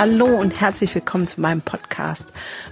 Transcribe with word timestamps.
Hallo 0.00 0.24
und 0.24 0.58
herzlich 0.62 0.94
willkommen 0.94 1.28
zu 1.28 1.42
meinem 1.42 1.60
Podcast. 1.60 2.26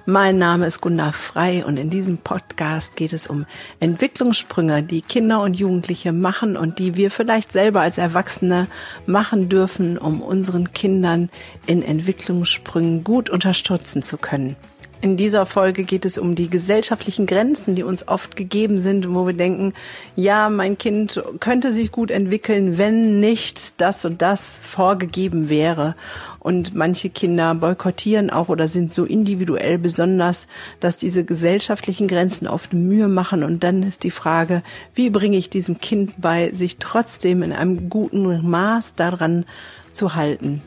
Mein 0.07 0.39
Name 0.39 0.65
ist 0.65 0.81
Gunda 0.81 1.13
Frei 1.13 1.63
und 1.63 1.77
in 1.77 1.91
diesem 1.91 2.17
Podcast 2.17 2.97
geht 2.97 3.13
es 3.13 3.27
um 3.27 3.45
Entwicklungssprünge, 3.81 4.83
die 4.83 5.03
Kinder 5.03 5.43
und 5.43 5.53
Jugendliche 5.53 6.13
machen 6.13 6.57
und 6.57 6.79
die 6.79 6.97
wir 6.97 7.11
vielleicht 7.11 7.53
selber 7.53 7.83
als 7.83 7.99
Erwachsene 7.99 8.67
machen 9.05 9.51
dürfen, 9.51 9.99
um 9.99 10.23
unseren 10.23 10.73
Kindern 10.73 11.29
in 11.67 11.83
Entwicklungssprüngen 11.83 13.05
gut 13.05 13.29
unterstützen 13.29 14.03
zu 14.03 14.17
können. 14.17 14.57
In 15.01 15.17
dieser 15.17 15.47
Folge 15.47 15.85
geht 15.85 16.05
es 16.05 16.19
um 16.19 16.35
die 16.35 16.51
gesellschaftlichen 16.51 17.27
Grenzen, 17.27 17.77
die 17.77 17.85
uns 17.85 18.09
oft 18.09 18.35
gegeben 18.35 18.81
sind, 18.81 19.15
wo 19.15 19.29
wir 19.29 19.33
denken, 19.33 19.73
ja, 20.17 20.51
mein 20.51 20.77
Kind 20.77 21.23
könnte 21.39 21.71
sich 21.71 21.93
gut 21.93 22.11
entwickeln, 22.11 22.79
wenn 22.79 23.21
nicht 23.21 23.81
das 23.81 24.05
und 24.05 24.23
das 24.23 24.59
vorgegeben 24.61 25.49
wäre. 25.49 25.95
Und 26.41 26.75
manche 26.75 27.11
Kinder 27.11 27.55
boykottieren 27.55 28.31
auch 28.31 28.49
oder 28.49 28.67
sind 28.67 28.93
so 28.93 29.05
individuell 29.05 29.79
besonders, 29.79 30.49
dass 30.81 30.97
diese 30.97 31.25
gesellschaftlichen 31.25 32.09
Grenzen 32.09 32.49
oft 32.49 32.73
Mühe 32.73 33.07
machen. 33.07 33.45
Und 33.45 33.63
dann 33.63 33.85
ist 33.85 34.03
die 34.03 34.11
Frage, 34.11 34.65
wie 34.97 35.11
bringe 35.11 35.37
ich 35.37 35.49
diesem 35.49 35.79
Kind 35.79 36.15
bei, 36.17 36.51
sich 36.53 36.79
trotzdem 36.79 37.45
in 37.45 37.53
einem 37.53 37.89
guten 37.89 38.49
Maß 38.51 38.97
daran 38.97 39.45
zu 39.93 40.17
halten. 40.17 40.61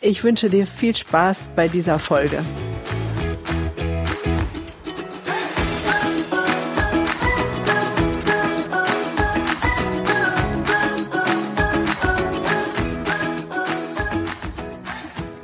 Ich 0.00 0.22
wünsche 0.22 0.50
dir 0.50 0.68
viel 0.68 0.94
Spaß 0.94 1.50
bei 1.56 1.66
dieser 1.66 1.98
Folge. 1.98 2.44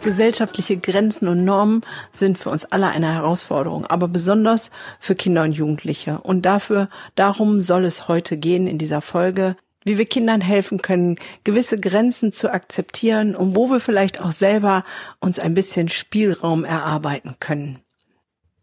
Gesellschaftliche 0.09 0.79
Grenzen 0.79 1.29
und 1.29 1.45
Normen 1.45 1.83
sind 2.15 2.39
für 2.39 2.49
uns 2.49 2.65
alle 2.65 2.89
eine 2.89 3.13
Herausforderung, 3.13 3.85
aber 3.85 4.09
besonders 4.09 4.71
für 5.01 5.15
Kinder 5.15 5.43
und 5.43 5.53
Jugendliche. 5.53 6.19
Und 6.23 6.47
dafür, 6.47 6.89
darum 7.15 7.61
soll 7.61 7.85
es 7.85 8.09
heute 8.09 8.39
gehen 8.39 8.67
in 8.67 8.79
dieser 8.79 9.03
Folge, 9.03 9.55
wie 9.85 9.99
wir 9.99 10.07
Kindern 10.07 10.41
helfen 10.41 10.81
können, 10.81 11.17
gewisse 11.45 11.79
Grenzen 11.79 12.33
zu 12.33 12.51
akzeptieren 12.51 13.37
und 13.37 13.55
wo 13.55 13.69
wir 13.69 13.81
vielleicht 13.81 14.19
auch 14.19 14.31
selber 14.31 14.83
uns 15.21 15.39
ein 15.39 15.53
bisschen 15.53 15.91
Spielraum 15.91 16.65
erarbeiten 16.65 17.37
können. 17.39 17.81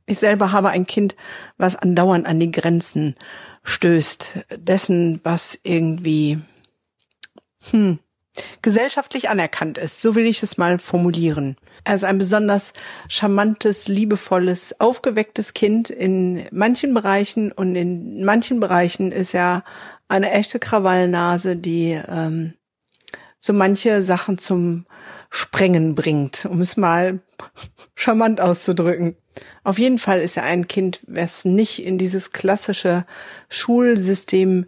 Ich 0.07 0.17
selber 0.17 0.52
habe 0.52 0.69
ein 0.69 0.87
Kind, 0.87 1.15
was 1.59 1.75
andauernd 1.75 2.25
an 2.25 2.39
die 2.39 2.49
Grenzen 2.49 3.13
stößt, 3.61 4.47
dessen, 4.57 5.19
was 5.23 5.59
irgendwie, 5.61 6.39
hm, 7.69 7.99
gesellschaftlich 8.61 9.30
anerkannt 9.30 9.78
ist. 9.78 10.02
So 10.02 10.16
will 10.16 10.25
ich 10.25 10.44
es 10.44 10.58
mal 10.58 10.80
formulieren. 10.80 11.58
Er 11.83 11.95
ist 11.95 12.03
ein 12.03 12.17
besonders 12.17 12.73
charmantes, 13.08 13.88
liebevolles, 13.88 14.80
aufgewecktes 14.80 15.53
Kind 15.53 15.89
in 15.89 16.45
manchen 16.52 16.94
Bereichen 16.94 17.52
und 17.52 17.75
in 17.75 18.23
manchen 18.25 18.59
Bereichen 18.59 19.11
ist 19.11 19.33
er 19.33 19.64
eine 20.08 20.31
echte 20.31 20.59
Krawallnase, 20.59 21.55
die 21.55 22.00
ähm, 22.08 22.53
so 23.39 23.53
manche 23.53 24.02
Sachen 24.02 24.38
zum 24.38 24.86
Sprengen 25.30 25.94
bringt, 25.94 26.45
um 26.45 26.61
es 26.61 26.77
mal 26.77 27.20
charmant 27.95 28.42
auszudrücken. 28.42 29.16
Auf 29.64 29.77
jeden 29.80 29.97
Fall 29.97 30.22
ist 30.22 30.38
er 30.38 30.44
ein 30.44 30.67
Kind, 30.67 31.02
was 31.08 31.45
nicht 31.45 31.83
in 31.83 31.98
dieses 31.98 32.32
klassische 32.32 33.05
Schulsystem 33.49 34.65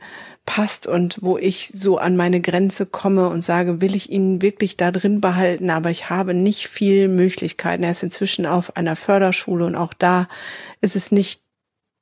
passt 0.48 0.88
und 0.88 1.20
wo 1.22 1.38
ich 1.38 1.72
so 1.76 2.00
an 2.00 2.16
meine 2.16 2.42
Grenze 2.42 2.88
komme 2.88 3.28
und 3.30 3.44
sage, 3.44 3.82
will 3.82 3.94
ich 3.94 4.10
ihn 4.10 4.42
wirklich 4.42 4.78
da 4.78 4.92
drin 4.92 5.22
behalten, 5.22 5.70
aber 5.70 5.92
ich 5.92 6.10
habe 6.10 6.34
nicht 6.34 6.70
viel 6.70 7.10
Möglichkeiten. 7.10 7.84
Er 7.84 7.92
ist 7.92 8.02
inzwischen 8.02 8.48
auf 8.48 8.76
einer 8.76 8.96
Förderschule 8.96 9.66
und 9.66 9.76
auch 9.76 9.94
da 9.94 10.28
ist 10.82 10.96
es 10.96 11.12
nicht 11.12 11.42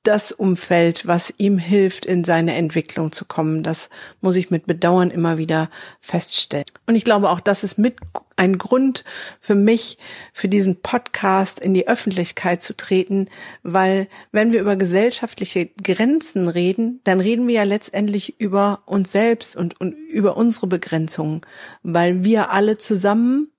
das 0.07 0.31
Umfeld, 0.31 1.07
was 1.07 1.33
ihm 1.37 1.57
hilft, 1.57 2.05
in 2.05 2.23
seine 2.23 2.55
Entwicklung 2.55 3.11
zu 3.11 3.25
kommen. 3.25 3.63
Das 3.63 3.89
muss 4.21 4.35
ich 4.35 4.51
mit 4.51 4.67
Bedauern 4.67 5.11
immer 5.11 5.37
wieder 5.37 5.69
feststellen. 5.99 6.65
Und 6.85 6.95
ich 6.95 7.03
glaube 7.03 7.29
auch, 7.29 7.39
das 7.39 7.63
ist 7.63 7.77
mit 7.77 7.97
ein 8.35 8.57
Grund 8.57 9.03
für 9.39 9.55
mich, 9.55 9.97
für 10.33 10.47
diesen 10.47 10.81
Podcast 10.81 11.59
in 11.59 11.73
die 11.73 11.87
Öffentlichkeit 11.87 12.61
zu 12.61 12.75
treten, 12.75 13.29
weil 13.63 14.07
wenn 14.31 14.53
wir 14.53 14.61
über 14.61 14.75
gesellschaftliche 14.75 15.67
Grenzen 15.67 16.49
reden, 16.49 17.01
dann 17.03 17.19
reden 17.19 17.47
wir 17.47 17.55
ja 17.55 17.63
letztendlich 17.63 18.39
über 18.39 18.83
uns 18.85 19.11
selbst 19.11 19.55
und, 19.55 19.79
und 19.79 19.93
über 19.93 20.37
unsere 20.37 20.67
Begrenzungen, 20.67 21.41
weil 21.81 22.23
wir 22.23 22.51
alle 22.51 22.77
zusammen 22.77 23.51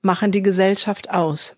machen 0.00 0.32
die 0.32 0.42
Gesellschaft 0.42 1.10
aus. 1.10 1.57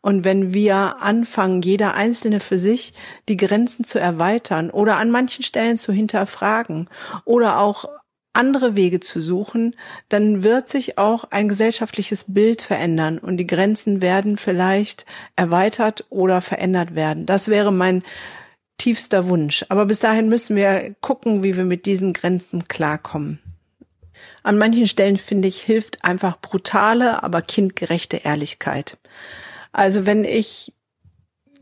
Und 0.00 0.24
wenn 0.24 0.54
wir 0.54 0.96
anfangen, 1.00 1.62
jeder 1.62 1.94
Einzelne 1.94 2.40
für 2.40 2.58
sich 2.58 2.94
die 3.28 3.36
Grenzen 3.36 3.84
zu 3.84 3.98
erweitern 3.98 4.70
oder 4.70 4.96
an 4.96 5.10
manchen 5.10 5.42
Stellen 5.42 5.78
zu 5.78 5.92
hinterfragen 5.92 6.88
oder 7.24 7.58
auch 7.58 7.86
andere 8.32 8.76
Wege 8.76 9.00
zu 9.00 9.20
suchen, 9.20 9.76
dann 10.08 10.42
wird 10.42 10.68
sich 10.68 10.96
auch 10.96 11.24
ein 11.30 11.48
gesellschaftliches 11.48 12.26
Bild 12.28 12.62
verändern 12.62 13.18
und 13.18 13.36
die 13.36 13.46
Grenzen 13.46 14.00
werden 14.00 14.38
vielleicht 14.38 15.04
erweitert 15.36 16.06
oder 16.08 16.40
verändert 16.40 16.94
werden. 16.94 17.26
Das 17.26 17.48
wäre 17.48 17.72
mein 17.72 18.02
tiefster 18.78 19.28
Wunsch. 19.28 19.64
Aber 19.68 19.86
bis 19.86 20.00
dahin 20.00 20.28
müssen 20.28 20.56
wir 20.56 20.94
gucken, 21.00 21.42
wie 21.42 21.56
wir 21.56 21.64
mit 21.64 21.86
diesen 21.86 22.12
Grenzen 22.12 22.68
klarkommen. 22.68 23.38
An 24.42 24.58
manchen 24.58 24.86
Stellen 24.86 25.18
finde 25.18 25.48
ich, 25.48 25.62
hilft 25.62 26.04
einfach 26.04 26.40
brutale, 26.40 27.22
aber 27.22 27.42
kindgerechte 27.42 28.18
Ehrlichkeit. 28.18 28.98
Also 29.72 30.06
wenn 30.06 30.24
ich 30.24 30.72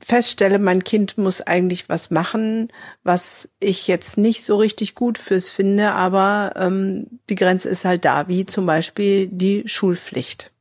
feststelle, 0.00 0.59
mein 0.59 0.82
Kind 0.82 1.19
muss 1.19 1.41
eigentlich 1.41 1.88
was 1.88 2.10
machen, 2.10 2.72
was 3.04 3.50
ich 3.60 3.87
jetzt 3.87 4.16
nicht 4.16 4.44
so 4.44 4.56
richtig 4.56 4.94
gut 4.94 5.19
fürs 5.19 5.50
finde, 5.50 5.93
aber 5.93 6.54
ähm, 6.56 7.21
die 7.28 7.34
Grenze 7.34 7.69
ist 7.69 7.84
halt 7.84 8.04
da, 8.04 8.26
wie 8.28 8.47
zum 8.47 8.66
Beispiel 8.66 9.28
die 9.28 9.62
Schulpflicht. 9.66 10.53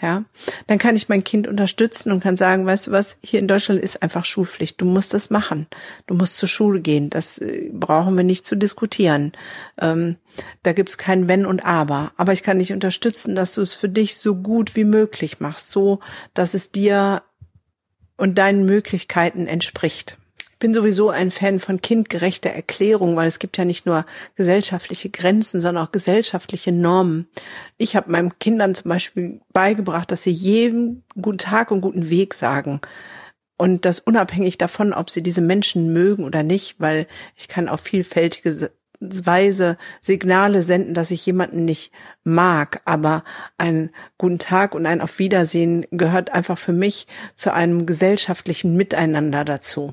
Ja, 0.00 0.24
dann 0.66 0.78
kann 0.78 0.94
ich 0.96 1.08
mein 1.08 1.24
Kind 1.24 1.46
unterstützen 1.46 2.12
und 2.12 2.22
kann 2.22 2.36
sagen, 2.36 2.66
weißt 2.66 2.88
du 2.88 2.90
was, 2.90 3.16
hier 3.22 3.40
in 3.40 3.48
Deutschland 3.48 3.80
ist 3.80 4.02
einfach 4.02 4.24
Schulpflicht. 4.24 4.80
Du 4.80 4.84
musst 4.84 5.14
das 5.14 5.30
machen. 5.30 5.66
Du 6.06 6.14
musst 6.14 6.36
zur 6.36 6.48
Schule 6.48 6.80
gehen. 6.80 7.08
Das 7.08 7.38
äh, 7.38 7.70
brauchen 7.72 8.16
wir 8.16 8.24
nicht 8.24 8.44
zu 8.44 8.56
diskutieren. 8.56 9.32
Ähm, 9.80 10.16
da 10.62 10.72
gibt's 10.72 10.98
kein 10.98 11.28
Wenn 11.28 11.46
und 11.46 11.64
Aber. 11.64 12.12
Aber 12.16 12.32
ich 12.32 12.42
kann 12.42 12.58
dich 12.58 12.72
unterstützen, 12.72 13.34
dass 13.34 13.54
du 13.54 13.62
es 13.62 13.74
für 13.74 13.88
dich 13.88 14.16
so 14.16 14.34
gut 14.34 14.76
wie 14.76 14.84
möglich 14.84 15.40
machst, 15.40 15.70
so 15.70 16.00
dass 16.34 16.54
es 16.54 16.70
dir 16.70 17.22
und 18.16 18.38
deinen 18.38 18.66
Möglichkeiten 18.66 19.46
entspricht. 19.46 20.18
Ich 20.56 20.60
bin 20.60 20.72
sowieso 20.72 21.10
ein 21.10 21.30
Fan 21.30 21.58
von 21.58 21.82
kindgerechter 21.82 22.48
Erklärung, 22.48 23.14
weil 23.14 23.28
es 23.28 23.38
gibt 23.38 23.58
ja 23.58 23.66
nicht 23.66 23.84
nur 23.84 24.06
gesellschaftliche 24.36 25.10
Grenzen, 25.10 25.60
sondern 25.60 25.84
auch 25.84 25.92
gesellschaftliche 25.92 26.72
Normen. 26.72 27.28
Ich 27.76 27.94
habe 27.94 28.10
meinen 28.10 28.38
Kindern 28.38 28.74
zum 28.74 28.88
Beispiel 28.88 29.42
beigebracht, 29.52 30.10
dass 30.10 30.22
sie 30.22 30.30
jedem 30.30 31.02
guten 31.20 31.36
Tag 31.36 31.70
und 31.70 31.82
guten 31.82 32.08
Weg 32.08 32.32
sagen. 32.32 32.80
Und 33.58 33.84
das 33.84 34.00
unabhängig 34.00 34.56
davon, 34.56 34.94
ob 34.94 35.10
sie 35.10 35.22
diese 35.22 35.42
Menschen 35.42 35.92
mögen 35.92 36.24
oder 36.24 36.42
nicht, 36.42 36.76
weil 36.78 37.06
ich 37.34 37.48
kann 37.48 37.68
auf 37.68 37.82
vielfältige 37.82 38.70
Weise 38.98 39.76
Signale 40.00 40.62
senden, 40.62 40.94
dass 40.94 41.10
ich 41.10 41.26
jemanden 41.26 41.66
nicht 41.66 41.92
mag, 42.24 42.80
aber 42.86 43.24
einen 43.58 43.90
guten 44.16 44.38
Tag 44.38 44.74
und 44.74 44.86
ein 44.86 45.02
Auf 45.02 45.18
Wiedersehen 45.18 45.84
gehört 45.90 46.32
einfach 46.32 46.56
für 46.56 46.72
mich 46.72 47.06
zu 47.34 47.52
einem 47.52 47.84
gesellschaftlichen 47.84 48.74
Miteinander 48.74 49.44
dazu. 49.44 49.92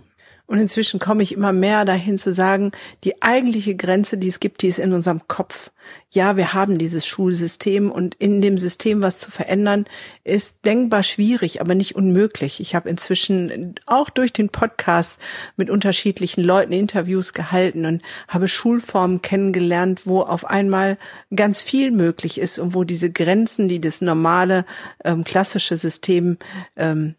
Und 0.53 0.59
inzwischen 0.59 0.99
komme 0.99 1.23
ich 1.23 1.31
immer 1.31 1.51
mehr 1.51 1.83
dahin 1.83 2.19
zu 2.19 2.31
sagen, 2.31 2.73
die 3.03 3.23
eigentliche 3.23 3.73
Grenze, 3.73 4.19
die 4.19 4.27
es 4.27 4.39
gibt, 4.39 4.61
die 4.61 4.67
ist 4.67 4.77
in 4.77 4.93
unserem 4.93 5.27
Kopf. 5.27 5.71
Ja, 6.11 6.37
wir 6.37 6.53
haben 6.53 6.77
dieses 6.77 7.07
Schulsystem 7.07 7.91
und 7.91 8.13
in 8.13 8.39
dem 8.39 8.59
System 8.59 9.01
was 9.01 9.17
zu 9.17 9.31
verändern, 9.31 9.85
ist 10.23 10.63
denkbar 10.63 11.01
schwierig, 11.01 11.59
aber 11.59 11.73
nicht 11.73 11.95
unmöglich. 11.95 12.59
Ich 12.59 12.75
habe 12.75 12.87
inzwischen 12.87 13.73
auch 13.87 14.11
durch 14.11 14.31
den 14.31 14.49
Podcast 14.49 15.19
mit 15.57 15.71
unterschiedlichen 15.71 16.43
Leuten 16.43 16.71
Interviews 16.71 17.33
gehalten 17.33 17.87
und 17.87 18.03
habe 18.27 18.47
Schulformen 18.47 19.23
kennengelernt, 19.23 20.05
wo 20.05 20.21
auf 20.21 20.45
einmal 20.45 20.99
ganz 21.35 21.63
viel 21.63 21.89
möglich 21.89 22.39
ist 22.39 22.59
und 22.59 22.75
wo 22.75 22.83
diese 22.83 23.11
Grenzen, 23.11 23.67
die 23.67 23.81
das 23.81 24.01
normale 24.01 24.65
ähm, 25.03 25.23
klassische 25.23 25.77
System 25.77 26.37
ähm, 26.75 27.15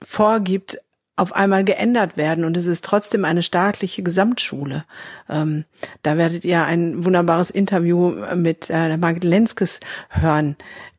vorgibt, 0.00 0.78
auf 1.16 1.32
einmal 1.32 1.64
geändert 1.64 2.16
werden 2.16 2.44
und 2.44 2.56
es 2.56 2.66
ist 2.66 2.84
trotzdem 2.84 3.24
eine 3.24 3.42
staatliche 3.42 4.02
Gesamtschule. 4.02 4.84
Ähm, 5.28 5.64
da 6.02 6.16
werdet 6.16 6.44
ihr 6.44 6.64
ein 6.64 7.04
wunderbares 7.04 7.50
Interview 7.50 8.10
mit 8.34 8.68
äh, 8.70 8.96
Margit 8.96 9.24
Lenskes 9.24 9.80
hören. 10.08 10.56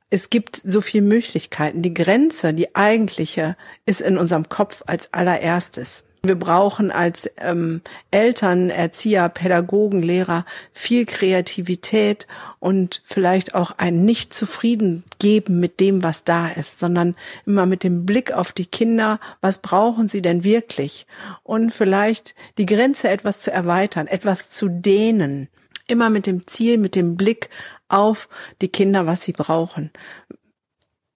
Es 0.09 0.29
gibt 0.29 0.55
so 0.55 0.79
viele 0.79 1.05
Möglichkeiten. 1.05 1.81
Die 1.81 1.93
Grenze, 1.93 2.53
die 2.53 2.75
eigentliche, 2.75 3.57
ist 3.85 4.01
in 4.01 4.17
unserem 4.17 4.47
Kopf 4.47 4.83
als 4.85 5.13
allererstes. 5.13 6.05
Wir 6.27 6.35
brauchen 6.35 6.91
als 6.91 7.29
ähm, 7.37 7.81
Eltern, 8.09 8.71
Erzieher, 8.71 9.29
Pädagogen, 9.29 10.01
Lehrer 10.01 10.43
viel 10.73 11.05
Kreativität 11.05 12.25
und 12.59 13.03
vielleicht 13.05 13.53
auch 13.53 13.71
ein 13.77 14.05
nicht 14.05 14.33
zufrieden 14.33 15.03
geben 15.19 15.59
mit 15.59 15.79
dem, 15.79 16.03
was 16.03 16.23
da 16.23 16.47
ist, 16.47 16.79
sondern 16.79 17.15
immer 17.45 17.67
mit 17.67 17.83
dem 17.83 18.07
Blick 18.07 18.31
auf 18.31 18.51
die 18.53 18.65
Kinder, 18.65 19.19
was 19.41 19.59
brauchen 19.59 20.07
sie 20.07 20.23
denn 20.23 20.43
wirklich? 20.43 21.05
Und 21.43 21.71
vielleicht 21.71 22.33
die 22.57 22.65
Grenze 22.65 23.09
etwas 23.09 23.41
zu 23.41 23.51
erweitern, 23.51 24.07
etwas 24.07 24.49
zu 24.49 24.67
dehnen. 24.67 25.47
Immer 25.87 26.09
mit 26.09 26.25
dem 26.25 26.47
Ziel, 26.47 26.79
mit 26.79 26.95
dem 26.95 27.17
Blick 27.17 27.49
auf 27.87 28.29
die 28.61 28.69
Kinder, 28.69 29.05
was 29.05 29.23
sie 29.23 29.33
brauchen. 29.33 29.91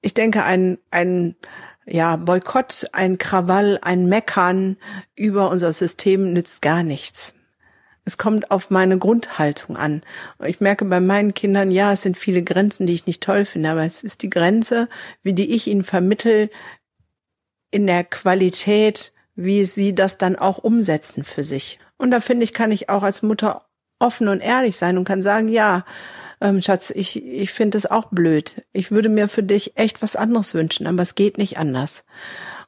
Ich 0.01 0.13
denke, 0.13 0.43
ein, 0.43 0.77
ein 0.91 1.35
ja, 1.89 2.15
Boykott, 2.15 2.87
ein 2.93 3.17
Krawall, 3.17 3.79
ein 3.81 4.07
Meckern 4.07 4.77
über 5.15 5.49
unser 5.49 5.73
System 5.73 6.33
nützt 6.33 6.61
gar 6.61 6.83
nichts. 6.83 7.35
Es 8.05 8.17
kommt 8.17 8.49
auf 8.49 8.69
meine 8.69 8.97
Grundhaltung 8.97 9.77
an. 9.77 10.01
Ich 10.43 10.61
merke 10.61 10.85
bei 10.85 10.99
meinen 10.99 11.33
Kindern, 11.33 11.69
ja, 11.69 11.91
es 11.91 12.01
sind 12.01 12.17
viele 12.17 12.43
Grenzen, 12.43 12.87
die 12.87 12.93
ich 12.93 13.05
nicht 13.05 13.21
toll 13.21 13.45
finde, 13.45 13.69
aber 13.69 13.85
es 13.85 14.03
ist 14.03 14.23
die 14.23 14.29
Grenze, 14.29 14.87
wie 15.21 15.33
die 15.33 15.53
ich 15.53 15.67
ihnen 15.67 15.83
vermittel, 15.83 16.49
in 17.71 17.85
der 17.85 18.03
Qualität, 18.03 19.13
wie 19.35 19.63
sie 19.65 19.93
das 19.93 20.17
dann 20.17 20.35
auch 20.35 20.57
umsetzen 20.57 21.23
für 21.23 21.43
sich. 21.43 21.79
Und 21.97 22.11
da 22.11 22.19
finde 22.19 22.45
ich, 22.45 22.53
kann 22.53 22.71
ich 22.71 22.89
auch 22.89 23.03
als 23.03 23.21
Mutter 23.21 23.65
offen 23.99 24.27
und 24.27 24.39
ehrlich 24.39 24.77
sein 24.77 24.97
und 24.97 25.05
kann 25.05 25.21
sagen, 25.21 25.47
ja, 25.47 25.85
ähm, 26.41 26.61
Schatz, 26.61 26.91
ich, 26.91 27.23
ich 27.25 27.51
finde 27.51 27.77
es 27.77 27.85
auch 27.85 28.05
blöd. 28.05 28.63
Ich 28.71 28.91
würde 28.91 29.09
mir 29.09 29.27
für 29.27 29.43
dich 29.43 29.77
echt 29.77 30.01
was 30.01 30.15
anderes 30.15 30.53
wünschen, 30.53 30.87
aber 30.87 31.01
es 31.01 31.15
geht 31.15 31.37
nicht 31.37 31.57
anders. 31.57 32.05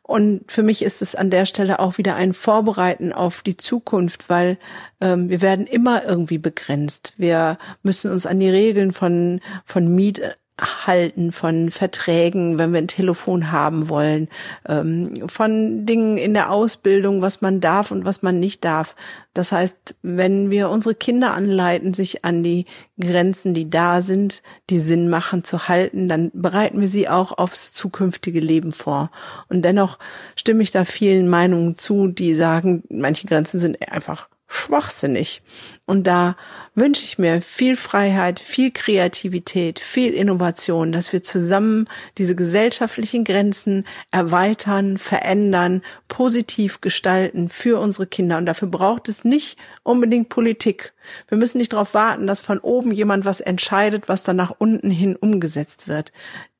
Und 0.03 0.51
für 0.51 0.63
mich 0.63 0.81
ist 0.81 1.01
es 1.01 1.15
an 1.15 1.29
der 1.29 1.45
Stelle 1.45 1.79
auch 1.79 1.97
wieder 1.97 2.15
ein 2.15 2.33
Vorbereiten 2.33 3.13
auf 3.13 3.43
die 3.43 3.55
Zukunft, 3.55 4.29
weil 4.29 4.57
ähm, 4.99 5.29
wir 5.29 5.41
werden 5.41 5.67
immer 5.67 6.03
irgendwie 6.03 6.37
begrenzt. 6.37 7.13
Wir 7.15 7.57
müssen 7.81 8.11
uns 8.11 8.25
an 8.25 8.39
die 8.39 8.49
Regeln 8.49 8.91
von, 8.91 9.39
von 9.63 9.93
Miet 9.95 10.21
halten 10.61 11.31
von 11.31 11.71
Verträgen, 11.71 12.59
wenn 12.59 12.71
wir 12.71 12.77
ein 12.77 12.87
Telefon 12.87 13.51
haben 13.51 13.89
wollen, 13.89 14.29
ähm, 14.67 15.27
von 15.27 15.85
Dingen 15.85 16.17
in 16.17 16.33
der 16.33 16.51
Ausbildung, 16.51 17.21
was 17.21 17.41
man 17.41 17.59
darf 17.59 17.91
und 17.91 18.05
was 18.05 18.21
man 18.21 18.39
nicht 18.39 18.63
darf. 18.63 18.95
Das 19.33 19.51
heißt, 19.51 19.95
wenn 20.01 20.51
wir 20.51 20.69
unsere 20.69 20.93
Kinder 20.93 21.33
anleiten, 21.33 21.93
sich 21.93 22.23
an 22.23 22.43
die 22.43 22.65
Grenzen, 22.99 23.53
die 23.53 23.69
da 23.69 24.01
sind, 24.01 24.43
die 24.69 24.79
Sinn 24.79 25.09
machen, 25.09 25.43
zu 25.43 25.67
halten, 25.67 26.07
dann 26.07 26.31
bereiten 26.33 26.81
wir 26.81 26.87
sie 26.87 27.09
auch 27.09 27.37
aufs 27.37 27.73
zukünftige 27.73 28.39
Leben 28.39 28.71
vor. 28.71 29.09
Und 29.49 29.63
dennoch 29.63 29.97
stimme 30.35 30.63
ich 30.63 30.71
da 30.71 30.85
vielen 30.85 31.27
Meinungen 31.27 31.75
zu, 31.75 32.07
die 32.07 32.35
sagen, 32.35 32.83
manche 32.89 33.27
Grenzen 33.27 33.59
sind 33.59 33.81
einfach 33.91 34.27
schwachsinnig. 34.51 35.41
Und 35.85 36.07
da 36.07 36.35
wünsche 36.75 37.03
ich 37.03 37.17
mir 37.17 37.41
viel 37.41 37.77
Freiheit, 37.77 38.39
viel 38.39 38.71
Kreativität, 38.71 39.79
viel 39.79 40.13
Innovation, 40.13 40.91
dass 40.91 41.13
wir 41.13 41.23
zusammen 41.23 41.85
diese 42.17 42.35
gesellschaftlichen 42.35 43.23
Grenzen 43.23 43.85
erweitern, 44.11 44.97
verändern, 44.97 45.81
positiv 46.09 46.81
gestalten 46.81 47.47
für 47.47 47.79
unsere 47.79 48.07
Kinder. 48.07 48.37
Und 48.37 48.45
dafür 48.45 48.67
braucht 48.67 49.07
es 49.07 49.23
nicht 49.23 49.57
unbedingt 49.83 50.29
Politik. 50.29 50.93
Wir 51.29 51.37
müssen 51.37 51.57
nicht 51.57 51.71
darauf 51.71 51.93
warten, 51.93 52.27
dass 52.27 52.41
von 52.41 52.59
oben 52.59 52.91
jemand 52.91 53.23
was 53.25 53.39
entscheidet, 53.39 54.09
was 54.09 54.23
dann 54.23 54.35
nach 54.35 54.53
unten 54.57 54.91
hin 54.91 55.15
umgesetzt 55.15 55.87
wird 55.87 56.11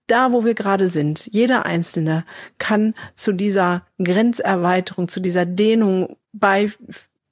da, 0.07 0.33
wo 0.33 0.43
wir 0.43 0.55
gerade 0.55 0.89
sind, 0.89 1.29
jeder 1.31 1.65
Einzelne 1.65 2.25
kann 2.57 2.95
zu 3.13 3.31
dieser 3.31 3.85
Grenzerweiterung, 3.97 5.07
zu 5.07 5.21
dieser 5.21 5.45
Dehnung 5.45 6.17
bei 6.33 6.69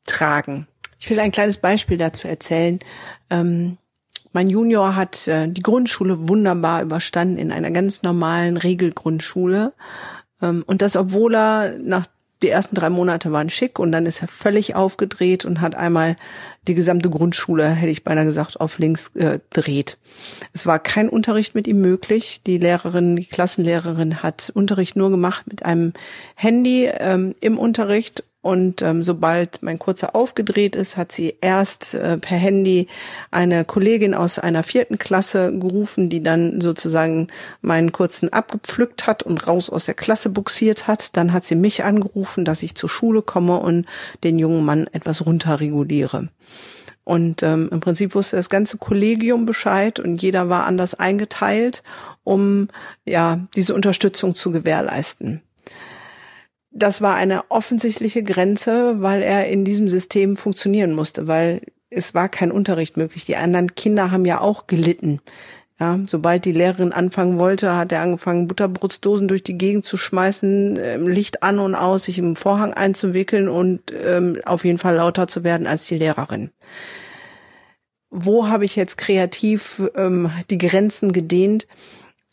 tragen. 0.05 0.67
Ich 0.99 1.09
will 1.09 1.19
ein 1.19 1.31
kleines 1.31 1.57
Beispiel 1.57 1.97
dazu 1.97 2.27
erzählen. 2.27 2.79
Ähm, 3.29 3.77
mein 4.33 4.49
Junior 4.49 4.95
hat 4.95 5.27
äh, 5.27 5.47
die 5.47 5.61
Grundschule 5.61 6.27
wunderbar 6.29 6.81
überstanden 6.81 7.37
in 7.37 7.51
einer 7.51 7.71
ganz 7.71 8.03
normalen 8.03 8.57
Regelgrundschule. 8.57 9.73
Ähm, 10.41 10.63
und 10.67 10.81
das, 10.81 10.95
obwohl 10.95 11.35
er 11.35 11.77
nach 11.79 12.05
die 12.41 12.49
ersten 12.49 12.75
drei 12.75 12.89
Monate 12.89 13.31
waren 13.31 13.49
schick 13.49 13.79
und 13.79 13.91
dann 13.91 14.05
ist 14.05 14.21
er 14.21 14.29
völlig 14.29 14.73
aufgedreht 14.73 15.43
und 15.43 15.59
hat 15.59 15.75
einmal 15.75 16.15
die 16.67 16.73
gesamte 16.73 17.09
Grundschule, 17.09 17.67
hätte 17.67 17.91
ich 17.91 18.03
beinahe 18.03 18.25
gesagt, 18.25 18.61
auf 18.61 18.79
links 18.79 19.13
äh, 19.15 19.39
dreht. 19.49 19.97
Es 20.53 20.65
war 20.65 20.79
kein 20.79 21.09
Unterricht 21.09 21.53
mit 21.53 21.67
ihm 21.67 21.81
möglich. 21.81 22.41
Die 22.45 22.57
Lehrerin, 22.57 23.17
die 23.17 23.25
Klassenlehrerin 23.25 24.23
hat 24.23 24.51
Unterricht 24.53 24.95
nur 24.95 25.09
gemacht 25.09 25.47
mit 25.47 25.63
einem 25.63 25.93
Handy 26.35 26.85
ähm, 26.85 27.35
im 27.41 27.57
Unterricht 27.57 28.23
und 28.41 28.81
ähm, 28.81 29.03
sobald 29.03 29.61
mein 29.63 29.79
Kurzer 29.79 30.15
aufgedreht 30.15 30.77
ist, 30.77 30.95
hat 30.95 31.11
sie 31.11 31.35
erst 31.41 31.93
äh, 31.93 32.17
per 32.17 32.37
Handy 32.37 32.87
eine 33.31 33.65
Kollegin 33.65 34.13
aus 34.13 34.39
einer 34.39 34.63
vierten 34.63 34.97
Klasse 34.97 35.51
gerufen, 35.57 36.09
die 36.09 36.23
dann 36.23 36.61
sozusagen 36.61 37.27
meinen 37.61 37.91
Kurzen 37.91 38.31
abgepflückt 38.31 39.07
hat 39.07 39.23
und 39.23 39.45
raus 39.45 39.69
aus 39.69 39.85
der 39.85 39.93
Klasse 39.93 40.29
buxiert 40.29 40.87
hat. 40.87 41.17
Dann 41.17 41.33
hat 41.33 41.43
sie 41.43 41.55
mich 41.55 41.83
angerufen, 41.83 42.45
dass 42.45 42.63
ich 42.63 42.75
zur 42.75 42.89
Schule 42.89 43.21
komme 43.21 43.59
und 43.59 43.85
den 44.23 44.39
jungen 44.39 44.63
Mann 44.63 44.87
etwas 44.93 45.25
runterreguliere. 45.25 46.29
Und 47.03 47.43
ähm, 47.43 47.67
im 47.73 47.81
Prinzip 47.81 48.15
wusste 48.15 48.37
das 48.37 48.49
ganze 48.49 48.77
Kollegium 48.77 49.45
Bescheid 49.45 49.99
und 49.99 50.21
jeder 50.21 50.47
war 50.47 50.65
anders 50.65 50.93
eingeteilt, 50.93 51.83
um 52.23 52.69
ja 53.03 53.47
diese 53.55 53.73
Unterstützung 53.73 54.33
zu 54.33 54.51
gewährleisten 54.51 55.41
das 56.79 57.01
war 57.01 57.15
eine 57.15 57.43
offensichtliche 57.49 58.23
Grenze, 58.23 59.01
weil 59.01 59.21
er 59.21 59.47
in 59.47 59.65
diesem 59.65 59.89
System 59.89 60.35
funktionieren 60.35 60.93
musste, 60.93 61.27
weil 61.27 61.61
es 61.89 62.13
war 62.13 62.29
kein 62.29 62.51
Unterricht 62.51 62.97
möglich. 62.97 63.25
Die 63.25 63.35
anderen 63.35 63.75
Kinder 63.75 64.11
haben 64.11 64.25
ja 64.25 64.41
auch 64.41 64.67
gelitten. 64.67 65.21
Ja, 65.79 65.97
sobald 66.05 66.43
die 66.43 66.51
Lehrerin 66.51 66.91
anfangen 66.91 67.39
wollte, 67.39 67.77
hat 67.77 67.93
er 67.93 68.01
angefangen, 68.01 68.47
Butterbrotsdosen 68.47 69.29
durch 69.29 69.43
die 69.43 69.57
Gegend 69.57 69.85
zu 69.85 69.95
schmeißen, 69.95 70.77
ähm, 70.81 71.07
Licht 71.07 71.41
an 71.41 71.57
und 71.57 71.73
aus, 71.73 72.03
sich 72.03 72.19
im 72.19 72.35
Vorhang 72.35 72.73
einzuwickeln 72.73 73.47
und 73.47 73.93
ähm, 74.03 74.41
auf 74.45 74.65
jeden 74.65 74.77
Fall 74.77 74.95
lauter 74.95 75.29
zu 75.29 75.45
werden 75.45 75.67
als 75.67 75.85
die 75.87 75.97
Lehrerin. 75.97 76.51
Wo 78.09 78.49
habe 78.49 78.65
ich 78.65 78.75
jetzt 78.75 78.97
kreativ 78.97 79.81
ähm, 79.95 80.31
die 80.49 80.57
Grenzen 80.57 81.13
gedehnt? 81.13 81.65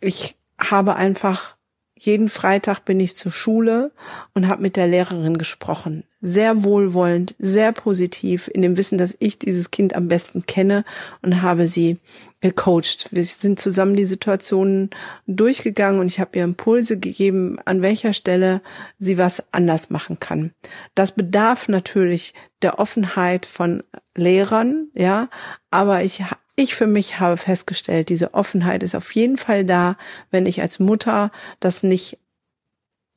Ich 0.00 0.34
habe 0.58 0.96
einfach 0.96 1.55
jeden 1.98 2.28
Freitag 2.28 2.80
bin 2.80 3.00
ich 3.00 3.16
zur 3.16 3.32
Schule 3.32 3.90
und 4.34 4.48
habe 4.48 4.62
mit 4.62 4.76
der 4.76 4.86
Lehrerin 4.86 5.38
gesprochen. 5.38 6.04
Sehr 6.20 6.62
wohlwollend, 6.62 7.34
sehr 7.38 7.72
positiv, 7.72 8.50
in 8.52 8.62
dem 8.62 8.76
Wissen, 8.76 8.98
dass 8.98 9.16
ich 9.18 9.38
dieses 9.38 9.70
Kind 9.70 9.94
am 9.94 10.08
besten 10.08 10.44
kenne 10.44 10.84
und 11.22 11.40
habe 11.42 11.68
sie 11.68 11.98
gecoacht. 12.40 13.08
Wir 13.12 13.24
sind 13.24 13.58
zusammen 13.58 13.96
die 13.96 14.04
Situationen 14.04 14.90
durchgegangen 15.26 16.00
und 16.00 16.06
ich 16.06 16.20
habe 16.20 16.38
ihr 16.38 16.44
Impulse 16.44 16.98
gegeben, 16.98 17.58
an 17.64 17.80
welcher 17.80 18.12
Stelle 18.12 18.60
sie 18.98 19.16
was 19.16 19.42
anders 19.52 19.88
machen 19.88 20.20
kann. 20.20 20.52
Das 20.94 21.12
bedarf 21.12 21.68
natürlich 21.68 22.34
der 22.62 22.78
Offenheit 22.78 23.46
von 23.46 23.82
Lehrern, 24.14 24.88
ja, 24.94 25.28
aber 25.70 26.02
ich 26.02 26.22
ich 26.56 26.74
für 26.74 26.86
mich 26.86 27.20
habe 27.20 27.36
festgestellt, 27.36 28.08
diese 28.08 28.34
Offenheit 28.34 28.82
ist 28.82 28.94
auf 28.94 29.14
jeden 29.14 29.36
Fall 29.36 29.64
da, 29.64 29.96
wenn 30.30 30.46
ich 30.46 30.62
als 30.62 30.78
Mutter 30.78 31.30
das 31.60 31.82
nicht 31.82 32.18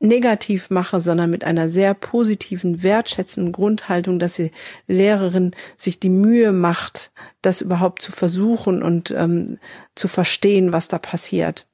negativ 0.02 0.70
mache, 0.70 1.02
sondern 1.02 1.30
mit 1.30 1.44
einer 1.44 1.68
sehr 1.68 1.94
positiven, 1.94 2.84
wertschätzenden 2.84 3.52
Grundhaltung, 3.52 4.20
dass 4.20 4.36
die 4.36 4.52
Lehrerin 4.88 5.52
sich 5.78 6.00
die 6.00 6.10
Mühe 6.10 6.52
macht, 6.52 7.12
das 7.42 7.62
überhaupt 7.62 8.02
zu 8.02 8.12
versuchen 8.12 8.82
und 8.82 9.12
ähm, 9.12 9.58
zu 9.96 10.08
verstehen, 10.08 10.72
was 10.72 10.88
da 10.88 11.00
passiert. 11.00 11.66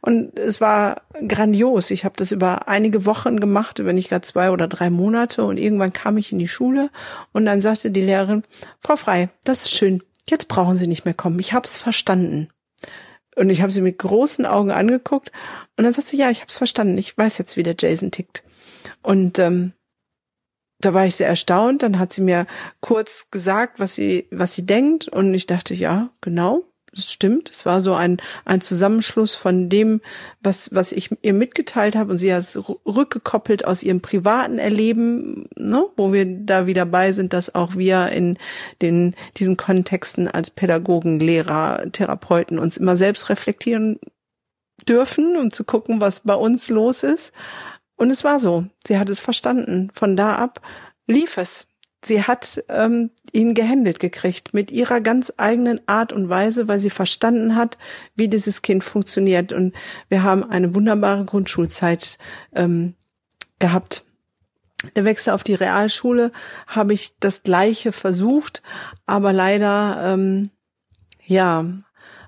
Und 0.00 0.38
es 0.38 0.60
war 0.60 1.02
grandios. 1.26 1.90
Ich 1.90 2.04
habe 2.04 2.14
das 2.16 2.32
über 2.32 2.68
einige 2.68 3.04
Wochen 3.04 3.40
gemacht, 3.40 3.84
wenn 3.84 3.96
nicht 3.96 4.10
gar 4.10 4.22
zwei 4.22 4.50
oder 4.50 4.68
drei 4.68 4.90
Monate. 4.90 5.44
Und 5.44 5.58
irgendwann 5.58 5.92
kam 5.92 6.16
ich 6.16 6.32
in 6.32 6.38
die 6.38 6.48
Schule 6.48 6.88
und 7.32 7.44
dann 7.44 7.60
sagte 7.60 7.90
die 7.90 8.00
Lehrerin, 8.00 8.44
Frau 8.80 8.96
Frei, 8.96 9.28
das 9.44 9.64
ist 9.64 9.72
schön 9.72 10.02
jetzt 10.28 10.48
brauchen 10.48 10.76
Sie 10.76 10.86
nicht 10.86 11.04
mehr 11.04 11.14
kommen, 11.14 11.38
ich 11.38 11.52
hab's 11.52 11.76
verstanden. 11.76 12.48
Und 13.34 13.50
ich 13.50 13.60
habe 13.60 13.70
sie 13.70 13.82
mit 13.82 13.98
großen 13.98 14.46
Augen 14.46 14.70
angeguckt 14.70 15.30
und 15.76 15.84
dann 15.84 15.92
sagt 15.92 16.08
sie, 16.08 16.16
ja, 16.16 16.30
ich 16.30 16.40
hab's 16.40 16.56
verstanden, 16.56 16.96
ich 16.96 17.18
weiß 17.18 17.36
jetzt, 17.36 17.58
wie 17.58 17.62
der 17.62 17.76
Jason 17.78 18.10
tickt. 18.10 18.42
Und 19.02 19.38
ähm, 19.38 19.72
da 20.80 20.94
war 20.94 21.04
ich 21.04 21.16
sehr 21.16 21.28
erstaunt. 21.28 21.82
Dann 21.82 21.98
hat 21.98 22.14
sie 22.14 22.22
mir 22.22 22.46
kurz 22.80 23.30
gesagt, 23.30 23.78
was 23.78 23.94
sie, 23.94 24.26
was 24.30 24.54
sie 24.54 24.64
denkt, 24.64 25.08
und 25.08 25.34
ich 25.34 25.46
dachte, 25.46 25.74
ja, 25.74 26.10
genau 26.22 26.64
das 26.96 27.12
stimmt. 27.12 27.50
Es 27.50 27.66
war 27.66 27.80
so 27.80 27.94
ein, 27.94 28.16
ein 28.44 28.60
Zusammenschluss 28.60 29.34
von 29.34 29.68
dem, 29.68 30.00
was, 30.40 30.74
was 30.74 30.92
ich 30.92 31.10
ihr 31.22 31.34
mitgeteilt 31.34 31.94
habe 31.94 32.10
und 32.10 32.18
sie 32.18 32.32
hat 32.32 32.40
es 32.40 32.58
rückgekoppelt 32.84 33.64
aus 33.64 33.82
ihrem 33.82 34.00
privaten 34.00 34.58
Erleben, 34.58 35.48
ne, 35.56 35.84
wo 35.96 36.12
wir 36.12 36.24
da 36.26 36.66
wieder 36.66 36.86
bei 36.86 37.12
sind, 37.12 37.32
dass 37.32 37.54
auch 37.54 37.76
wir 37.76 38.08
in 38.08 38.38
den, 38.82 39.14
diesen 39.36 39.56
Kontexten 39.56 40.28
als 40.28 40.50
Pädagogen, 40.50 41.20
Lehrer, 41.20 41.84
Therapeuten 41.92 42.58
uns 42.58 42.76
immer 42.76 42.96
selbst 42.96 43.28
reflektieren 43.28 44.00
dürfen, 44.88 45.36
um 45.36 45.50
zu 45.52 45.64
gucken, 45.64 46.00
was 46.00 46.20
bei 46.20 46.34
uns 46.34 46.68
los 46.68 47.02
ist. 47.02 47.32
Und 47.96 48.10
es 48.10 48.24
war 48.24 48.38
so. 48.38 48.66
Sie 48.86 48.98
hat 48.98 49.08
es 49.08 49.20
verstanden. 49.20 49.90
Von 49.94 50.16
da 50.16 50.36
ab 50.36 50.60
lief 51.06 51.38
es. 51.38 51.68
Sie 52.06 52.22
hat 52.22 52.62
ähm, 52.68 53.10
ihn 53.32 53.54
gehändelt 53.54 53.98
gekriegt 53.98 54.54
mit 54.54 54.70
ihrer 54.70 55.00
ganz 55.00 55.32
eigenen 55.38 55.80
Art 55.88 56.12
und 56.12 56.28
Weise, 56.28 56.68
weil 56.68 56.78
sie 56.78 56.90
verstanden 56.90 57.56
hat, 57.56 57.78
wie 58.14 58.28
dieses 58.28 58.62
Kind 58.62 58.84
funktioniert. 58.84 59.52
Und 59.52 59.74
wir 60.08 60.22
haben 60.22 60.48
eine 60.48 60.72
wunderbare 60.76 61.24
Grundschulzeit 61.24 62.18
ähm, 62.54 62.94
gehabt. 63.58 64.04
Der 64.94 65.04
Wechsel 65.04 65.32
auf 65.32 65.42
die 65.42 65.54
Realschule 65.54 66.30
habe 66.68 66.94
ich 66.94 67.18
das 67.18 67.42
Gleiche 67.42 67.90
versucht, 67.90 68.62
aber 69.06 69.32
leider 69.32 70.14
ähm, 70.14 70.50
ja 71.24 71.64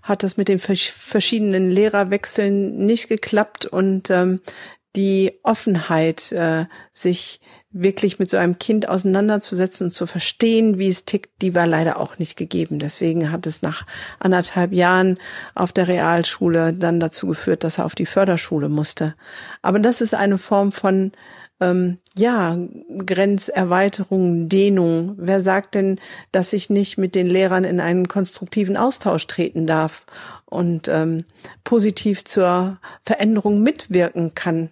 hat 0.03 0.25
das 0.25 0.37
mit 0.37 0.49
den 0.49 0.59
verschiedenen 0.59 1.71
Lehrerwechseln 1.71 2.85
nicht 2.85 3.09
geklappt 3.09 3.67
und 3.67 4.11
ähm, 4.11 4.41
die 4.97 5.39
Offenheit, 5.43 6.33
äh, 6.33 6.67
sich 6.93 7.41
wirklich 7.71 8.19
mit 8.19 8.31
so 8.31 8.37
einem 8.39 8.59
Kind 8.59 8.89
auseinanderzusetzen 8.89 9.87
und 9.87 9.91
zu 9.93 10.07
verstehen, 10.07 10.79
wie 10.79 10.89
es 10.89 11.05
tickt, 11.05 11.43
die 11.43 11.55
war 11.55 11.67
leider 11.67 12.01
auch 12.01 12.19
nicht 12.19 12.37
gegeben. 12.37 12.79
Deswegen 12.79 13.31
hat 13.31 13.47
es 13.47 13.61
nach 13.63 13.87
anderthalb 14.19 14.73
Jahren 14.73 15.19
auf 15.55 15.73
der 15.73 15.89
Realschule 15.89 16.73
dann 16.73 16.99
dazu 16.99 17.27
geführt, 17.27 17.65
dass 17.65 17.79
er 17.79 17.85
auf 17.85 17.95
die 17.95 18.07
Förderschule 18.07 18.69
musste. 18.69 19.15
Aber 19.61 19.79
das 19.79 20.01
ist 20.01 20.15
eine 20.15 20.39
Form 20.39 20.73
von 20.73 21.13
ähm, 21.61 21.99
ja, 22.17 22.57
Grenzerweiterung, 23.05 24.49
Dehnung. 24.49 25.15
Wer 25.19 25.41
sagt 25.41 25.75
denn, 25.75 26.01
dass 26.33 26.53
ich 26.53 26.71
nicht 26.71 26.99
mit 26.99 27.15
den 27.15 27.27
Lehrern 27.27 27.65
in 27.65 27.81
einen 27.81 28.09
konstruktiven 28.09 28.77
Austausch 28.77 29.27
treten 29.27 29.67
darf 29.67 30.07
und 30.47 30.89
ähm, 30.89 31.25
positiv 31.65 32.25
zur 32.25 32.79
Veränderung 33.05 33.63
mitwirken 33.63 34.35
kann? 34.35 34.71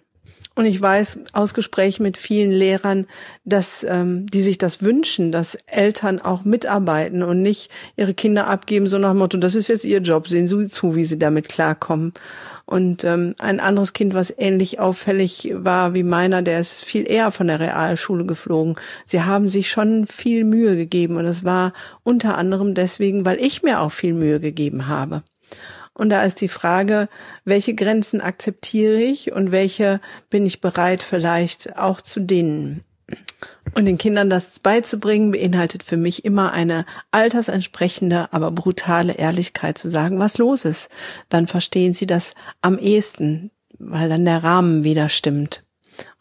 Und 0.57 0.65
ich 0.65 0.81
weiß 0.81 1.19
aus 1.33 1.53
Gesprächen 1.53 2.01
mit 2.01 2.17
vielen 2.17 2.49
Lehrern, 2.49 3.05
dass 3.45 3.83
ähm, 3.87 4.25
die 4.25 4.41
sich 4.41 4.57
das 4.57 4.81
wünschen, 4.81 5.31
dass 5.31 5.53
Eltern 5.67 6.19
auch 6.19 6.45
mitarbeiten 6.45 7.21
und 7.21 7.43
nicht 7.43 7.69
ihre 7.95 8.15
Kinder 8.15 8.47
abgeben, 8.47 8.87
so 8.87 8.97
nach 8.97 9.11
dem 9.11 9.19
Motto, 9.19 9.37
das 9.37 9.53
ist 9.53 9.67
jetzt 9.67 9.85
ihr 9.85 9.99
Job, 9.99 10.27
sehen 10.27 10.47
Sie 10.47 10.67
zu, 10.67 10.95
wie 10.95 11.03
sie 11.03 11.19
damit 11.19 11.47
klarkommen. 11.47 12.11
Und 12.65 13.03
ähm, 13.03 13.35
ein 13.37 13.59
anderes 13.59 13.93
Kind, 13.93 14.15
was 14.15 14.33
ähnlich 14.35 14.79
auffällig 14.79 15.51
war 15.53 15.93
wie 15.93 16.01
meiner, 16.01 16.41
der 16.41 16.59
ist 16.59 16.83
viel 16.83 17.07
eher 17.07 17.29
von 17.29 17.45
der 17.45 17.59
Realschule 17.59 18.25
geflogen. 18.25 18.77
Sie 19.05 19.21
haben 19.21 19.47
sich 19.47 19.69
schon 19.69 20.07
viel 20.07 20.43
Mühe 20.43 20.75
gegeben 20.75 21.17
und 21.17 21.25
es 21.27 21.43
war 21.43 21.71
unter 22.01 22.35
anderem 22.35 22.73
deswegen, 22.73 23.27
weil 23.27 23.39
ich 23.39 23.61
mir 23.61 23.79
auch 23.79 23.91
viel 23.91 24.15
Mühe 24.15 24.39
gegeben 24.39 24.87
habe. 24.87 25.21
Und 25.97 26.09
da 26.09 26.23
ist 26.23 26.41
die 26.41 26.47
Frage, 26.47 27.09
welche 27.43 27.73
Grenzen 27.73 28.21
akzeptiere 28.21 29.01
ich 29.01 29.31
und 29.31 29.51
welche 29.51 29.99
bin 30.29 30.45
ich 30.45 30.61
bereit 30.61 31.01
vielleicht 31.01 31.75
auch 31.75 32.01
zu 32.01 32.19
dehnen. 32.19 32.83
Und 33.73 33.85
den 33.85 33.97
Kindern 33.97 34.29
das 34.29 34.59
beizubringen, 34.59 35.31
beinhaltet 35.31 35.81
für 35.81 35.97
mich 35.97 36.23
immer 36.23 36.51
eine 36.51 36.85
altersentsprechende, 37.09 38.31
aber 38.31 38.51
brutale 38.51 39.13
Ehrlichkeit 39.13 39.77
zu 39.77 39.89
sagen, 39.89 40.19
was 40.19 40.37
los 40.37 40.65
ist. 40.65 40.89
Dann 41.29 41.47
verstehen 41.47 41.93
sie 41.93 42.05
das 42.05 42.35
am 42.61 42.77
ehesten, 42.77 43.49
weil 43.79 44.07
dann 44.07 44.25
der 44.25 44.43
Rahmen 44.43 44.83
wieder 44.83 45.09
stimmt. 45.09 45.66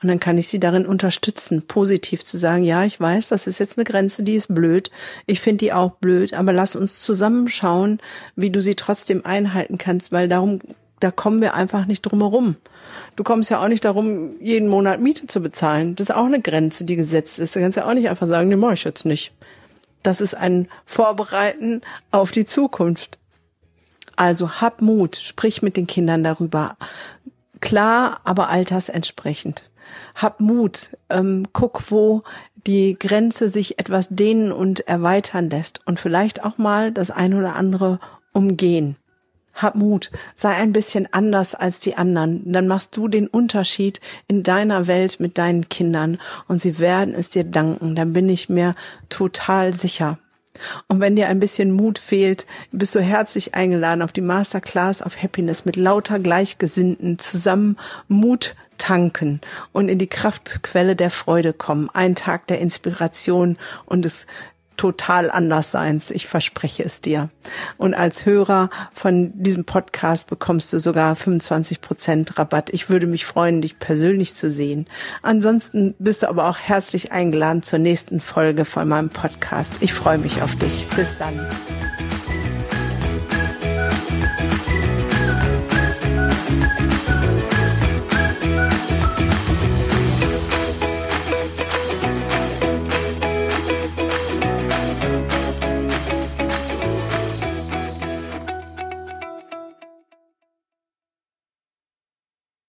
Und 0.02 0.09
dann 0.09 0.21
kann 0.21 0.38
ich 0.38 0.49
sie 0.49 0.61
darin 0.61 0.87
unterstützen, 0.87 1.66
positiv 1.66 2.25
zu 2.25 2.38
sagen, 2.38 2.62
ja, 2.62 2.85
ich 2.85 3.00
weiß, 3.00 3.28
das 3.28 3.47
ist 3.47 3.59
jetzt 3.59 3.78
eine 3.78 3.85
Grenze, 3.85 4.23
die 4.23 4.35
ist 4.35 4.54
blöd. 4.54 4.90
Ich 5.26 5.40
finde 5.40 5.64
die 5.64 5.73
auch 5.73 5.92
blöd, 5.92 6.35
aber 6.35 6.52
lass 6.52 6.76
uns 6.76 7.00
zusammenschauen, 7.00 8.00
wie 8.35 8.50
du 8.50 8.61
sie 8.61 8.75
trotzdem 8.75 9.25
einhalten 9.25 9.78
kannst, 9.78 10.12
weil 10.12 10.28
darum, 10.28 10.61
da 11.00 11.11
kommen 11.11 11.40
wir 11.40 11.54
einfach 11.54 11.87
nicht 11.87 12.02
drum 12.02 12.21
herum. 12.21 12.56
Du 13.16 13.25
kommst 13.25 13.50
ja 13.50 13.62
auch 13.62 13.68
nicht 13.68 13.85
darum, 13.85 14.40
jeden 14.40 14.68
Monat 14.68 15.00
Miete 15.00 15.26
zu 15.26 15.40
bezahlen. 15.40 15.97
Das 15.97 16.09
ist 16.09 16.14
auch 16.14 16.25
eine 16.25 16.40
Grenze, 16.40 16.85
die 16.85 16.97
gesetzt 16.97 17.38
ist. 17.38 17.56
Du 17.56 17.61
kannst 17.61 17.76
ja 17.76 17.87
auch 17.87 17.95
nicht 17.95 18.09
einfach 18.09 18.26
sagen, 18.26 18.49
nee, 18.49 18.56
mach 18.56 18.73
ich 18.73 18.85
jetzt 18.85 19.04
nicht. 19.04 19.33
Das 20.02 20.21
ist 20.21 20.35
ein 20.35 20.68
Vorbereiten 20.85 21.83
auf 22.11 22.30
die 22.30 22.47
Zukunft. 22.47 23.18
Also 24.14 24.61
hab 24.61 24.80
Mut, 24.80 25.16
sprich 25.16 25.62
mit 25.62 25.76
den 25.76 25.87
Kindern 25.87 26.25
darüber 26.25 26.76
klar, 27.66 28.20
aber 28.25 28.49
altersentsprechend. 28.49 29.70
Hab 30.14 30.40
Mut, 30.40 30.96
ähm, 31.11 31.46
guck, 31.52 31.90
wo 31.90 32.23
die 32.66 32.99
Grenze 32.99 33.49
sich 33.49 33.78
etwas 33.78 34.08
dehnen 34.08 34.52
und 34.52 34.87
erweitern 34.88 35.50
lässt 35.50 35.87
und 35.87 36.00
vielleicht 36.00 36.44
auch 36.44 36.58
mal 36.58 36.92
das 36.92 37.11
ein 37.11 37.35
oder 37.35 37.56
andere 37.56 37.99
umgehen. 38.32 38.96
Hab 39.54 39.75
Mut, 39.75 40.11
sei 40.35 40.54
ein 40.54 40.73
bisschen 40.73 41.08
anders 41.12 41.54
als 41.54 41.78
die 41.78 41.96
anderen, 41.96 42.52
dann 42.52 42.68
machst 42.68 42.96
du 42.96 43.08
den 43.08 43.26
Unterschied 43.26 44.00
in 44.28 44.42
deiner 44.42 44.87
Welt 44.87 45.18
mit 45.18 45.38
deinen 45.38 45.68
Kindern 45.68 46.18
und 46.46 46.61
sie 46.61 46.78
werden 46.78 47.14
es 47.14 47.30
dir 47.30 47.44
danken, 47.44 47.96
dann 47.96 48.12
bin 48.12 48.28
ich 48.28 48.49
mir 48.49 48.75
total 49.08 49.73
sicher. 49.73 50.18
Und 50.88 51.00
wenn 51.00 51.16
dir 51.16 51.28
ein 51.28 51.40
bisschen 51.40 51.72
Mut 51.72 51.98
fehlt, 51.98 52.46
bist 52.72 52.94
du 52.94 53.00
herzlich 53.00 53.54
eingeladen 53.54 54.02
auf 54.02 54.12
die 54.12 54.20
Masterclass 54.20 55.02
of 55.02 55.22
Happiness 55.22 55.64
mit 55.64 55.76
lauter 55.76 56.18
Gleichgesinnten 56.18 57.18
zusammen 57.18 57.76
Mut 58.08 58.54
tanken 58.78 59.40
und 59.72 59.88
in 59.88 59.98
die 59.98 60.06
Kraftquelle 60.06 60.96
der 60.96 61.10
Freude 61.10 61.52
kommen. 61.52 61.88
Ein 61.92 62.14
Tag 62.14 62.46
der 62.46 62.60
Inspiration 62.60 63.56
und 63.86 64.04
des 64.04 64.26
total 64.76 65.30
anders 65.30 65.71
seins. 65.71 66.11
Ich 66.11 66.26
verspreche 66.26 66.85
es 66.85 67.00
dir. 67.00 67.28
Und 67.76 67.95
als 67.95 68.26
Hörer 68.26 68.71
von 68.95 69.33
diesem 69.35 69.64
Podcast 69.64 70.28
bekommst 70.28 70.73
du 70.73 70.80
sogar 70.80 71.16
25 71.16 71.80
Prozent 71.80 72.38
Rabatt. 72.38 72.71
Ich 72.71 72.90
würde 72.90 73.06
mich 73.06 73.25
freuen, 73.25 73.61
dich 73.61 73.78
persönlich 73.78 74.35
zu 74.35 74.50
sehen. 74.50 74.87
Ansonsten 75.23 75.95
bist 75.99 76.23
du 76.23 76.28
aber 76.28 76.49
auch 76.49 76.59
herzlich 76.59 77.12
eingeladen 77.12 77.62
zur 77.62 77.78
nächsten 77.78 78.21
Folge 78.21 78.64
von 78.64 78.88
meinem 78.88 79.11
Podcast. 79.11 79.76
Ich 79.80 79.92
freue 79.92 80.18
mich 80.18 80.42
auf 80.42 80.56
dich. 80.56 80.87
Bis 80.97 81.16
dann. 81.18 81.47